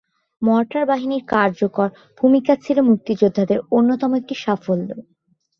[0.41, 1.87] Mortar বাহিনীর কার্যকর
[2.17, 4.89] ভূমিকা ছিলো মুক্তিযোদ্ধাদের অন্যতম একটি সাফল্য।